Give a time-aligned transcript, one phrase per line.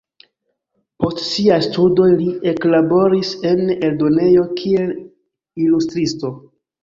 [1.03, 4.95] Post siaj studoj li eklaboris en eldonejo kiel
[5.67, 6.33] ilustristo.